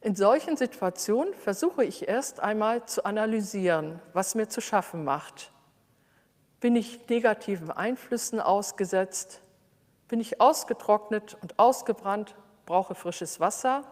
In 0.00 0.16
solchen 0.16 0.56
Situationen 0.56 1.32
versuche 1.34 1.84
ich 1.84 2.08
erst 2.08 2.40
einmal 2.40 2.84
zu 2.84 3.04
analysieren, 3.04 4.00
was 4.12 4.34
mir 4.34 4.48
zu 4.48 4.60
schaffen 4.60 5.02
macht. 5.02 5.50
Bin 6.60 6.76
ich 6.76 7.08
negativen 7.08 7.70
Einflüssen 7.70 8.38
ausgesetzt? 8.38 9.40
Bin 10.14 10.20
ich 10.20 10.40
ausgetrocknet 10.40 11.36
und 11.42 11.58
ausgebrannt, 11.58 12.36
brauche 12.66 12.94
frisches 12.94 13.40
Wasser? 13.40 13.82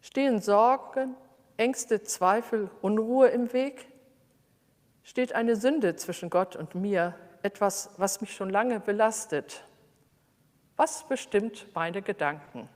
Stehen 0.00 0.40
Sorgen 0.40 1.16
Ängste, 1.56 2.04
Zweifel, 2.04 2.70
Unruhe 2.80 3.26
im 3.26 3.52
Weg? 3.52 3.88
Steht 5.02 5.34
eine 5.34 5.56
Sünde 5.56 5.96
zwischen 5.96 6.30
Gott 6.30 6.54
und 6.54 6.76
mir, 6.76 7.16
etwas, 7.42 7.90
was 7.96 8.20
mich 8.20 8.36
schon 8.36 8.50
lange 8.50 8.78
belastet? 8.78 9.64
Was 10.76 11.02
bestimmt 11.08 11.66
meine 11.74 12.00
Gedanken? 12.00 12.68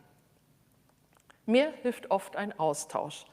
Mir 1.47 1.71
hilft 1.83 2.11
oft 2.11 2.35
ein 2.35 2.59
Austausch. 2.59 3.27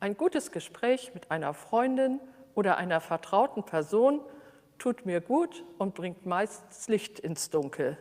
Ein 0.00 0.16
gutes 0.16 0.50
Gespräch 0.50 1.14
mit 1.14 1.30
einer 1.30 1.54
Freundin 1.54 2.18
oder 2.56 2.76
einer 2.76 3.00
vertrauten 3.00 3.62
Person 3.62 4.20
tut 4.78 5.06
mir 5.06 5.20
gut 5.20 5.64
und 5.78 5.94
bringt 5.94 6.26
meistens 6.26 6.88
Licht 6.88 7.20
ins 7.20 7.48
Dunkel. 7.48 7.96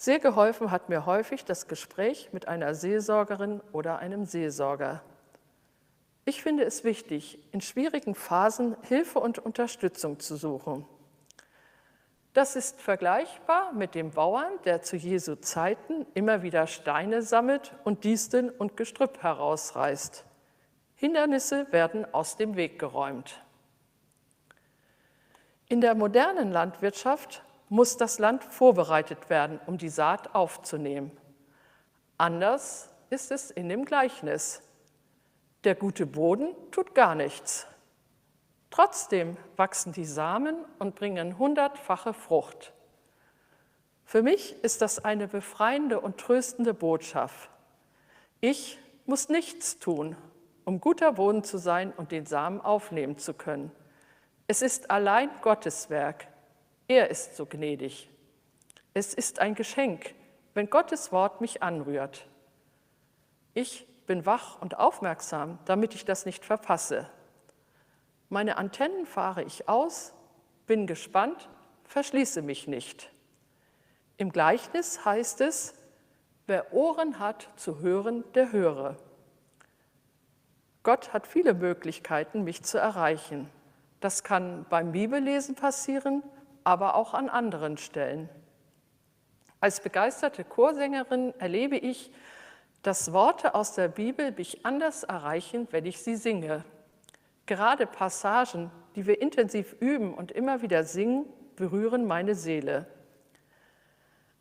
Sehr 0.00 0.20
geholfen 0.20 0.70
hat 0.70 0.88
mir 0.88 1.06
häufig 1.06 1.44
das 1.44 1.66
Gespräch 1.66 2.28
mit 2.32 2.46
einer 2.46 2.76
Seelsorgerin 2.76 3.60
oder 3.72 3.98
einem 3.98 4.26
Seelsorger. 4.26 5.02
Ich 6.24 6.40
finde 6.40 6.62
es 6.62 6.84
wichtig, 6.84 7.40
in 7.50 7.60
schwierigen 7.60 8.14
Phasen 8.14 8.76
Hilfe 8.82 9.18
und 9.18 9.40
Unterstützung 9.40 10.20
zu 10.20 10.36
suchen. 10.36 10.86
Das 12.32 12.54
ist 12.54 12.80
vergleichbar 12.80 13.72
mit 13.72 13.96
dem 13.96 14.12
Bauern, 14.12 14.52
der 14.64 14.82
zu 14.82 14.94
Jesu 14.94 15.34
Zeiten 15.34 16.06
immer 16.14 16.42
wieder 16.42 16.68
Steine 16.68 17.22
sammelt 17.22 17.74
und 17.82 18.04
Disteln 18.04 18.50
und 18.50 18.76
Gestrüpp 18.76 19.24
herausreißt. 19.24 20.24
Hindernisse 20.94 21.66
werden 21.72 22.06
aus 22.14 22.36
dem 22.36 22.54
Weg 22.54 22.78
geräumt. 22.78 23.42
In 25.66 25.80
der 25.80 25.96
modernen 25.96 26.52
Landwirtschaft 26.52 27.42
muss 27.68 27.96
das 27.96 28.18
Land 28.18 28.44
vorbereitet 28.44 29.30
werden, 29.30 29.60
um 29.66 29.78
die 29.78 29.88
Saat 29.88 30.34
aufzunehmen. 30.34 31.10
Anders 32.16 32.90
ist 33.10 33.30
es 33.30 33.50
in 33.50 33.68
dem 33.68 33.84
Gleichnis. 33.84 34.62
Der 35.64 35.74
gute 35.74 36.06
Boden 36.06 36.54
tut 36.70 36.94
gar 36.94 37.14
nichts. 37.14 37.66
Trotzdem 38.70 39.36
wachsen 39.56 39.92
die 39.92 40.04
Samen 40.04 40.56
und 40.78 40.94
bringen 40.94 41.38
hundertfache 41.38 42.12
Frucht. 42.12 42.72
Für 44.04 44.22
mich 44.22 44.62
ist 44.62 44.82
das 44.82 45.04
eine 45.04 45.28
befreiende 45.28 46.00
und 46.00 46.18
tröstende 46.18 46.74
Botschaft. 46.74 47.50
Ich 48.40 48.78
muss 49.04 49.28
nichts 49.28 49.78
tun, 49.78 50.16
um 50.64 50.80
guter 50.80 51.12
Boden 51.12 51.44
zu 51.44 51.58
sein 51.58 51.92
und 51.92 52.12
den 52.12 52.24
Samen 52.24 52.60
aufnehmen 52.60 53.18
zu 53.18 53.34
können. 53.34 53.70
Es 54.46 54.62
ist 54.62 54.90
allein 54.90 55.30
Gottes 55.42 55.90
Werk. 55.90 56.28
Er 56.88 57.10
ist 57.10 57.36
so 57.36 57.44
gnädig. 57.44 58.08
Es 58.94 59.12
ist 59.12 59.40
ein 59.40 59.54
Geschenk, 59.54 60.14
wenn 60.54 60.70
Gottes 60.70 61.12
Wort 61.12 61.42
mich 61.42 61.62
anrührt. 61.62 62.26
Ich 63.52 63.86
bin 64.06 64.24
wach 64.24 64.60
und 64.62 64.78
aufmerksam, 64.78 65.58
damit 65.66 65.94
ich 65.94 66.06
das 66.06 66.24
nicht 66.24 66.46
verpasse. 66.46 67.08
Meine 68.30 68.56
Antennen 68.56 69.04
fahre 69.04 69.42
ich 69.42 69.68
aus, 69.68 70.14
bin 70.66 70.86
gespannt, 70.86 71.50
verschließe 71.84 72.40
mich 72.40 72.66
nicht. 72.66 73.12
Im 74.16 74.32
Gleichnis 74.32 75.04
heißt 75.04 75.42
es, 75.42 75.74
wer 76.46 76.72
Ohren 76.72 77.18
hat 77.18 77.50
zu 77.56 77.80
hören, 77.80 78.24
der 78.32 78.50
höre. 78.50 78.96
Gott 80.82 81.12
hat 81.12 81.26
viele 81.26 81.52
Möglichkeiten, 81.52 82.44
mich 82.44 82.62
zu 82.62 82.78
erreichen. 82.78 83.50
Das 84.00 84.24
kann 84.24 84.64
beim 84.70 84.92
Bibellesen 84.92 85.54
passieren, 85.54 86.22
aber 86.68 86.96
auch 86.96 87.14
an 87.14 87.30
anderen 87.30 87.78
Stellen. 87.78 88.28
Als 89.58 89.80
begeisterte 89.80 90.44
Chorsängerin 90.44 91.32
erlebe 91.38 91.78
ich, 91.78 92.12
dass 92.82 93.14
Worte 93.14 93.54
aus 93.54 93.74
der 93.74 93.88
Bibel 93.88 94.32
mich 94.32 94.66
anders 94.66 95.02
erreichen, 95.02 95.66
wenn 95.70 95.86
ich 95.86 96.02
sie 96.02 96.16
singe. 96.16 96.66
Gerade 97.46 97.86
Passagen, 97.86 98.70
die 98.96 99.06
wir 99.06 99.22
intensiv 99.22 99.76
üben 99.80 100.12
und 100.12 100.30
immer 100.30 100.60
wieder 100.60 100.84
singen, 100.84 101.24
berühren 101.56 102.06
meine 102.06 102.34
Seele. 102.34 102.86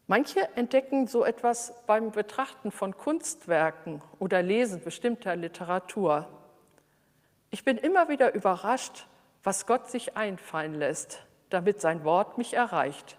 Manche 0.06 0.54
entdecken 0.58 1.08
so 1.08 1.24
etwas 1.24 1.74
beim 1.86 2.12
Betrachten 2.12 2.72
von 2.72 2.98
Kunstwerken 2.98 4.02
oder 4.20 4.42
Lesen 4.42 4.84
bestimmter 4.84 5.38
Literatur. 5.38 6.28
Ich 7.52 7.64
bin 7.64 7.78
immer 7.78 8.10
wieder 8.10 8.36
überrascht, 8.36 9.08
was 9.44 9.66
Gott 9.66 9.90
sich 9.90 10.18
einfallen 10.18 10.74
lässt, 10.74 11.26
damit 11.50 11.82
sein 11.82 12.04
Wort 12.04 12.38
mich 12.38 12.54
erreicht. 12.54 13.18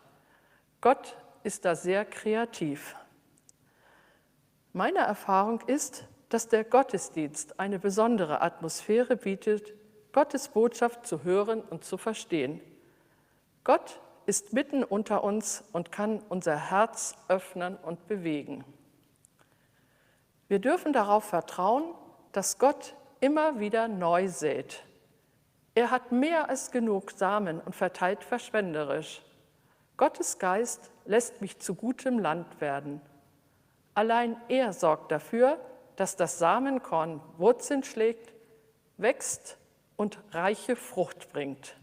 Gott 0.81 1.17
ist 1.43 1.65
da 1.65 1.75
sehr 1.75 2.05
kreativ. 2.05 2.97
Meine 4.73 4.99
Erfahrung 4.99 5.61
ist, 5.63 6.07
dass 6.29 6.49
der 6.49 6.65
Gottesdienst 6.65 7.59
eine 7.59 7.79
besondere 7.79 8.43
Atmosphäre 8.43 9.17
bietet, 9.17 9.75
Gottes 10.13 10.49
Botschaft 10.49 11.07
zu 11.07 11.25
hören 11.25 11.63
und 11.63 11.85
zu 11.85 11.97
verstehen. 11.97 12.61
Gott 13.65 14.01
ist 14.27 14.53
mitten 14.53 14.85
unter 14.85 15.25
uns 15.25 15.65
und 15.73 15.91
kann 15.91 16.21
unser 16.29 16.71
Herz 16.71 17.17
öffnen 17.29 17.77
und 17.77 18.07
bewegen. 18.09 18.65
Wir 20.49 20.59
dürfen 20.59 20.93
darauf 20.93 21.25
vertrauen, 21.25 21.95
dass 22.33 22.59
Gott 22.59 22.95
immer 23.21 23.59
wieder 23.59 23.89
neu 23.89 24.29
sät. 24.29 24.85
Er 25.79 25.93
hat 25.93 26.11
mehr 26.11 26.49
als 26.49 26.73
genug 26.73 27.13
Samen 27.13 27.61
und 27.61 27.73
verteilt 27.73 28.25
verschwenderisch. 28.25 29.23
Gottes 29.97 30.41
Geist 30.41 30.91
lässt 31.05 31.41
mich 31.41 31.61
zu 31.61 31.77
gutem 31.77 32.19
Land 32.19 32.61
werden. 32.61 33.01
Allein 33.95 34.37
er 34.49 34.73
sorgt 34.73 35.13
dafür, 35.13 35.61
dass 35.95 36.17
das 36.17 36.41
Samenkorn 36.41 37.21
Wurzeln 37.37 37.85
schlägt, 37.85 38.33
wächst 38.97 39.57
und 39.97 40.19
reiche 40.33 40.75
Frucht 40.75 41.33
bringt. 41.33 41.77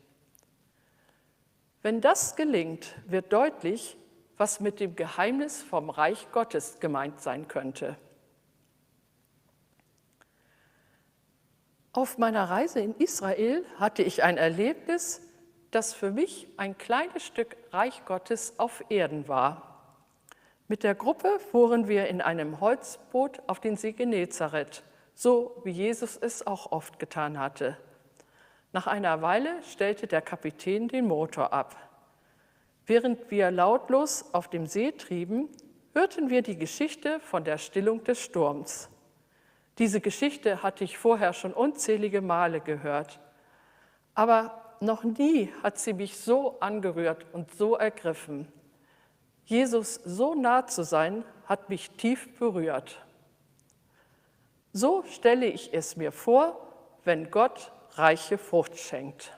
Wenn 1.81 2.01
das 2.01 2.35
gelingt, 2.35 2.95
wird 3.05 3.31
deutlich, 3.31 3.95
was 4.35 4.59
mit 4.59 4.81
dem 4.81 4.97
Geheimnis 4.97 5.63
vom 5.63 5.89
Reich 5.89 6.29
Gottes 6.33 6.81
gemeint 6.81 7.21
sein 7.21 7.47
könnte. 7.47 7.95
Auf 11.95 12.17
meiner 12.17 12.49
Reise 12.49 12.81
in 12.81 12.93
Israel 12.95 13.65
hatte 13.79 14.03
ich 14.03 14.21
ein 14.21 14.35
Erlebnis, 14.35 15.21
das 15.71 15.93
für 15.93 16.11
mich 16.11 16.45
ein 16.57 16.77
kleines 16.77 17.23
Stück 17.23 17.55
Reich 17.71 18.03
Gottes 18.03 18.59
auf 18.59 18.83
Erden 18.89 19.29
war. 19.29 19.95
Mit 20.67 20.83
der 20.83 20.93
Gruppe 20.93 21.39
fuhren 21.39 21.87
wir 21.87 22.07
in 22.07 22.19
einem 22.19 22.59
Holzboot 22.59 23.41
auf 23.47 23.61
den 23.61 23.77
See 23.77 23.93
Genezareth, 23.93 24.83
so 25.13 25.61
wie 25.63 25.71
Jesus 25.71 26.17
es 26.17 26.45
auch 26.45 26.73
oft 26.73 26.99
getan 26.99 27.39
hatte. 27.39 27.77
Nach 28.73 28.87
einer 28.87 29.21
Weile 29.21 29.63
stellte 29.63 30.05
der 30.05 30.21
Kapitän 30.21 30.89
den 30.89 31.07
Motor 31.07 31.53
ab. 31.53 31.77
Während 32.85 33.31
wir 33.31 33.51
lautlos 33.51 34.33
auf 34.33 34.49
dem 34.49 34.67
See 34.67 34.91
trieben, 34.91 35.47
hörten 35.93 36.29
wir 36.29 36.41
die 36.41 36.57
Geschichte 36.57 37.21
von 37.21 37.45
der 37.45 37.57
Stillung 37.57 38.03
des 38.03 38.19
Sturms. 38.19 38.89
Diese 39.77 39.99
Geschichte 39.99 40.63
hatte 40.63 40.83
ich 40.83 40.97
vorher 40.97 41.33
schon 41.33 41.53
unzählige 41.53 42.21
Male 42.21 42.61
gehört, 42.61 43.19
aber 44.13 44.77
noch 44.79 45.03
nie 45.03 45.51
hat 45.63 45.77
sie 45.77 45.93
mich 45.93 46.17
so 46.17 46.59
angerührt 46.59 47.25
und 47.33 47.51
so 47.55 47.75
ergriffen. 47.75 48.51
Jesus 49.43 49.95
so 49.95 50.33
nah 50.33 50.65
zu 50.65 50.83
sein, 50.83 51.23
hat 51.45 51.69
mich 51.69 51.91
tief 51.91 52.37
berührt. 52.39 53.05
So 54.73 55.03
stelle 55.03 55.45
ich 55.45 55.73
es 55.73 55.95
mir 55.95 56.11
vor, 56.11 56.59
wenn 57.03 57.29
Gott 57.29 57.71
reiche 57.91 58.37
Frucht 58.37 58.77
schenkt. 58.77 59.37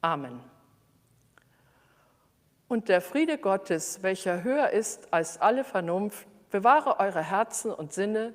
Amen. 0.00 0.40
Und 2.68 2.88
der 2.88 3.00
Friede 3.00 3.38
Gottes, 3.38 4.02
welcher 4.02 4.42
höher 4.42 4.70
ist 4.70 5.12
als 5.12 5.40
alle 5.40 5.64
Vernunft, 5.64 6.26
bewahre 6.50 6.98
eure 6.98 7.22
Herzen 7.22 7.70
und 7.72 7.92
Sinne 7.92 8.34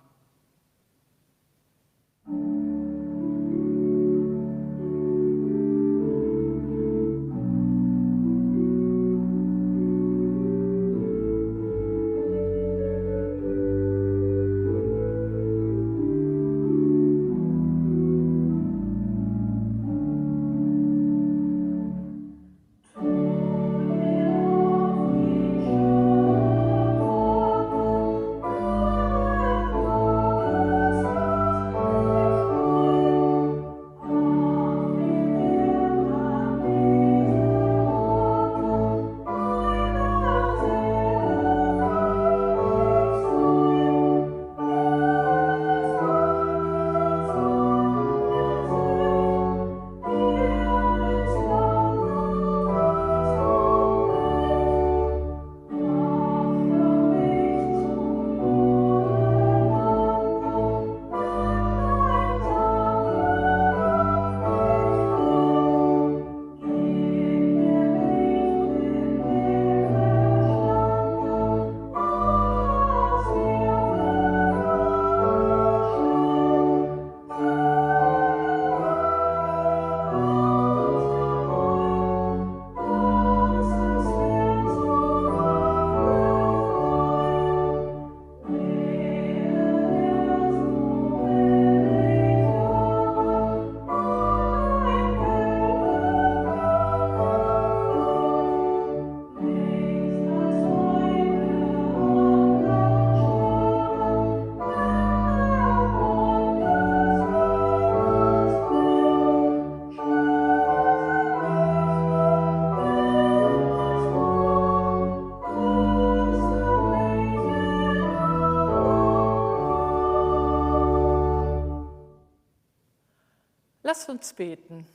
Lasst 124.01 124.09
uns 124.09 124.33
beten. 124.33 124.87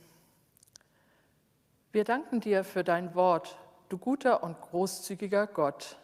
Wir 1.93 2.03
danken 2.03 2.41
dir 2.41 2.65
für 2.65 2.83
dein 2.83 3.15
Wort, 3.15 3.57
du 3.87 3.97
guter 3.97 4.43
und 4.43 4.59
großzügiger 4.59 5.47
Gott. 5.47 5.97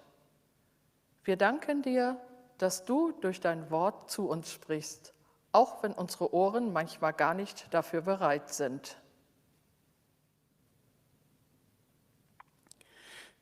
Wir 1.26 1.36
danken 1.36 1.82
dir, 1.82 2.18
dass 2.60 2.86
du 2.86 3.12
durch 3.20 3.42
dein 3.42 3.70
Wort 3.70 4.10
zu 4.10 4.30
uns 4.30 4.50
sprichst, 4.50 5.14
auch 5.52 5.84
wenn 5.84 5.92
unsere 5.92 6.34
Ohren 6.34 6.72
manchmal 6.72 7.12
gar 7.12 7.34
nicht 7.34 7.74
dafür 7.74 8.04
bereit 8.04 8.54
sind. 8.54 8.96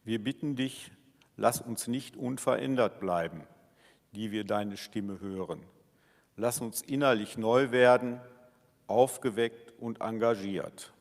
Wir 0.03 0.23
bitten 0.23 0.55
dich, 0.55 0.91
lass 1.37 1.61
uns 1.61 1.87
nicht 1.87 2.17
unverändert 2.17 2.99
bleiben, 2.99 3.45
die 4.13 4.31
wir 4.31 4.43
deine 4.43 4.75
Stimme 4.75 5.19
hören. 5.19 5.63
Lass 6.35 6.61
uns 6.61 6.81
innerlich 6.81 7.37
neu 7.37 7.69
werden, 7.69 8.21
aufgeweckt 8.87 9.73
und 9.79 10.01
engagiert. 10.01 10.93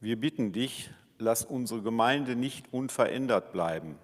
Wir 0.00 0.20
bitten 0.20 0.52
dich, 0.52 0.90
lass 1.18 1.44
unsere 1.44 1.82
Gemeinde 1.82 2.36
nicht 2.36 2.72
unverändert 2.72 3.52
bleiben, 3.52 3.98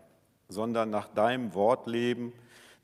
sondern 0.49 0.91
nach 0.91 1.09
deinem 1.09 1.55
Wort 1.55 1.87
leben, 1.87 2.33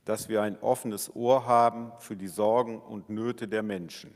dass 0.05 0.29
wir 0.29 0.43
ein 0.43 0.61
offenes 0.61 1.15
Ohr 1.17 1.47
haben 1.47 1.93
für 1.99 2.17
die 2.17 2.29
Sorgen 2.29 2.79
und 2.79 3.11
Nöte 3.11 3.49
der 3.49 3.63
Menschen. 3.63 4.15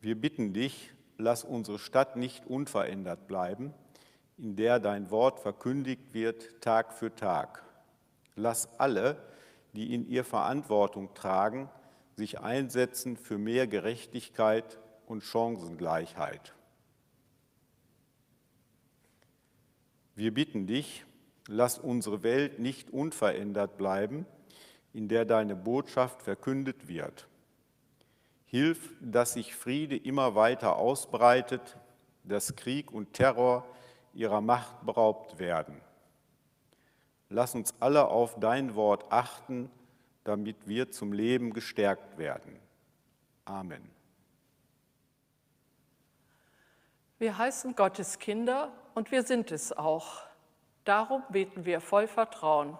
Wir 0.00 0.14
bitten 0.14 0.52
dich, 0.52 0.92
lass 1.18 1.42
unsere 1.42 1.78
Stadt 1.78 2.16
nicht 2.16 2.46
unverändert 2.46 3.26
bleiben, 3.26 3.74
in 4.38 4.54
der 4.54 4.78
dein 4.78 5.10
Wort 5.10 5.40
verkündigt 5.40 6.12
wird 6.12 6.60
Tag 6.60 6.92
für 6.92 7.14
Tag. 7.14 7.64
Lass 8.36 8.68
alle, 8.78 9.16
die 9.76 9.94
in 9.94 10.08
ihr 10.08 10.24
Verantwortung 10.24 11.14
tragen, 11.14 11.68
sich 12.16 12.40
einsetzen 12.40 13.16
für 13.16 13.38
mehr 13.38 13.66
Gerechtigkeit 13.66 14.78
und 15.06 15.22
Chancengleichheit. 15.22 16.54
Wir 20.14 20.32
bitten 20.32 20.66
dich, 20.66 21.04
lass 21.46 21.78
unsere 21.78 22.22
Welt 22.22 22.58
nicht 22.58 22.90
unverändert 22.90 23.76
bleiben, 23.76 24.24
in 24.94 25.08
der 25.08 25.26
deine 25.26 25.54
Botschaft 25.54 26.22
verkündet 26.22 26.88
wird. 26.88 27.28
Hilf, 28.46 28.94
dass 29.02 29.34
sich 29.34 29.54
Friede 29.54 29.96
immer 29.96 30.34
weiter 30.34 30.76
ausbreitet, 30.76 31.76
dass 32.24 32.56
Krieg 32.56 32.90
und 32.90 33.12
Terror 33.12 33.66
ihrer 34.14 34.40
Macht 34.40 34.86
beraubt 34.86 35.38
werden. 35.38 35.82
Lass 37.28 37.54
uns 37.54 37.74
alle 37.80 38.06
auf 38.08 38.38
dein 38.38 38.74
Wort 38.74 39.10
achten, 39.10 39.70
damit 40.24 40.68
wir 40.68 40.90
zum 40.90 41.12
Leben 41.12 41.52
gestärkt 41.52 42.18
werden. 42.18 42.58
Amen. 43.44 43.90
Wir 47.18 47.38
heißen 47.38 47.74
Gottes 47.74 48.18
Kinder 48.18 48.72
und 48.94 49.10
wir 49.10 49.22
sind 49.22 49.50
es 49.50 49.72
auch. 49.72 50.22
Darum 50.84 51.22
beten 51.30 51.64
wir 51.64 51.80
voll 51.80 52.06
Vertrauen. 52.06 52.78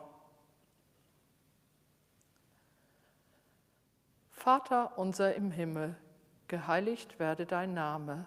Vater 4.31 4.97
unser 4.97 5.35
im 5.35 5.51
Himmel, 5.51 5.97
geheiligt 6.47 7.19
werde 7.19 7.47
dein 7.47 7.75
Name, 7.75 8.27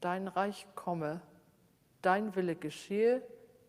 dein 0.00 0.28
Reich 0.28 0.66
komme, 0.76 1.20
dein 2.00 2.36
Wille 2.36 2.54
geschehe, 2.54 3.22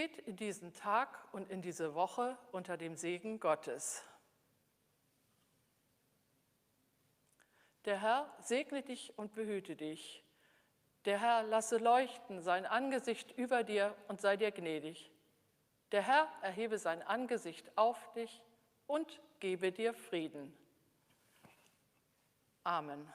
Geht 0.00 0.18
in 0.28 0.36
diesen 0.36 0.72
Tag 0.74 1.08
und 1.32 1.50
in 1.50 1.60
diese 1.60 1.92
Woche 1.92 2.38
unter 2.52 2.76
dem 2.76 2.94
Segen 2.94 3.40
Gottes. 3.40 4.04
Der 7.84 8.00
Herr 8.00 8.32
segne 8.38 8.84
dich 8.84 9.18
und 9.18 9.34
behüte 9.34 9.74
dich. 9.74 10.24
Der 11.04 11.20
Herr 11.20 11.42
lasse 11.42 11.78
leuchten 11.78 12.40
sein 12.42 12.64
Angesicht 12.64 13.36
über 13.36 13.64
dir 13.64 13.92
und 14.06 14.20
sei 14.20 14.36
dir 14.36 14.52
gnädig. 14.52 15.10
Der 15.90 16.02
Herr 16.02 16.28
erhebe 16.42 16.78
sein 16.78 17.02
Angesicht 17.02 17.68
auf 17.76 18.12
dich 18.12 18.40
und 18.86 19.20
gebe 19.40 19.72
dir 19.72 19.94
Frieden. 19.94 20.56
Amen. 22.62 23.12